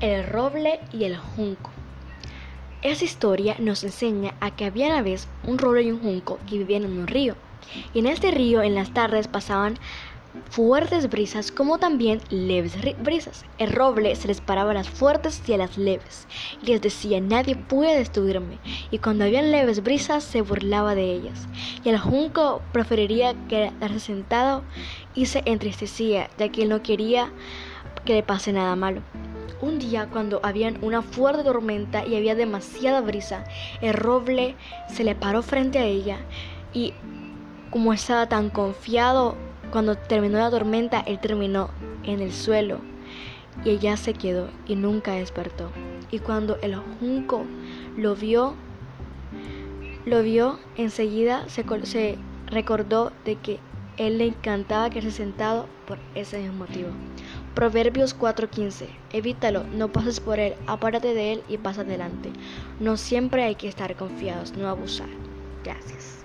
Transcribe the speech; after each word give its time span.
El 0.00 0.24
roble 0.26 0.80
y 0.92 1.04
el 1.04 1.16
junco. 1.16 1.70
Esta 2.82 3.04
historia 3.04 3.56
nos 3.60 3.84
enseña 3.84 4.34
a 4.40 4.54
que 4.54 4.64
había 4.64 4.88
una 4.88 5.02
vez 5.02 5.28
un 5.46 5.56
roble 5.56 5.82
y 5.82 5.92
un 5.92 6.00
junco 6.00 6.38
que 6.48 6.58
vivían 6.58 6.84
en 6.84 6.98
un 6.98 7.06
río. 7.06 7.36
Y 7.94 8.00
en 8.00 8.06
este 8.06 8.30
río 8.30 8.60
en 8.60 8.74
las 8.74 8.92
tardes 8.92 9.28
pasaban 9.28 9.78
fuertes 10.50 11.08
brisas 11.08 11.52
como 11.52 11.78
también 11.78 12.20
leves 12.28 12.76
brisas. 13.02 13.44
El 13.58 13.72
roble 13.72 14.16
se 14.16 14.26
les 14.26 14.40
paraba 14.40 14.72
a 14.72 14.74
las 14.74 14.88
fuertes 14.88 15.40
y 15.46 15.52
a 15.52 15.58
las 15.58 15.78
leves 15.78 16.26
y 16.60 16.66
les 16.66 16.82
decía 16.82 17.20
nadie 17.20 17.54
puede 17.54 17.96
destruirme 17.96 18.58
y 18.90 18.98
cuando 18.98 19.24
habían 19.24 19.52
leves 19.52 19.82
brisas 19.82 20.24
se 20.24 20.42
burlaba 20.42 20.96
de 20.96 21.12
ellas 21.12 21.46
y 21.84 21.88
el 21.90 21.98
junco 21.98 22.62
preferiría 22.72 23.34
quedarse 23.48 24.00
sentado 24.00 24.64
y 25.14 25.26
se 25.26 25.42
entristecía 25.46 26.28
ya 26.36 26.48
que 26.50 26.64
él 26.64 26.68
no 26.70 26.82
quería 26.82 27.30
que 28.04 28.14
le 28.14 28.22
pase 28.22 28.52
nada 28.52 28.74
malo. 28.76 29.02
Un 29.60 29.78
día 29.78 30.08
cuando 30.10 30.40
había 30.42 30.72
una 30.82 31.02
fuerte 31.02 31.44
tormenta 31.44 32.06
y 32.06 32.16
había 32.16 32.34
demasiada 32.34 33.00
brisa, 33.00 33.44
el 33.80 33.94
roble 33.94 34.56
se 34.88 35.04
le 35.04 35.14
paró 35.14 35.42
frente 35.42 35.78
a 35.78 35.84
ella 35.84 36.18
y 36.72 36.92
como 37.70 37.92
estaba 37.92 38.28
tan 38.28 38.50
confiado 38.50 39.36
cuando 39.70 39.96
terminó 39.96 40.38
la 40.38 40.50
tormenta, 40.50 41.00
él 41.00 41.18
terminó 41.18 41.70
en 42.04 42.20
el 42.20 42.32
suelo 42.32 42.78
y 43.64 43.70
ella 43.70 43.96
se 43.96 44.14
quedó 44.14 44.48
y 44.66 44.76
nunca 44.76 45.12
despertó. 45.12 45.70
Y 46.10 46.18
cuando 46.20 46.56
el 46.62 46.76
junco 46.76 47.44
lo 47.96 48.14
vio, 48.14 48.54
lo 50.04 50.22
vio 50.22 50.58
enseguida 50.76 51.48
se, 51.48 51.64
se 51.84 52.18
recordó 52.46 53.12
de 53.24 53.36
que 53.36 53.58
él 53.96 54.18
le 54.18 54.26
encantaba 54.26 54.90
quedarse 54.90 55.10
sentado 55.10 55.66
por 55.86 55.98
ese 56.14 56.38
mismo 56.38 56.58
motivo. 56.58 56.90
Proverbios 57.54 58.14
4:15. 58.14 58.88
Evítalo, 59.12 59.62
no 59.72 59.92
pases 59.92 60.18
por 60.18 60.40
él, 60.40 60.54
apárate 60.66 61.14
de 61.14 61.32
él 61.32 61.42
y 61.48 61.58
pasa 61.58 61.82
adelante. 61.82 62.32
No 62.80 62.96
siempre 62.96 63.44
hay 63.44 63.54
que 63.54 63.68
estar 63.68 63.94
confiados, 63.94 64.56
no 64.56 64.68
abusar. 64.68 65.08
Gracias. 65.62 66.24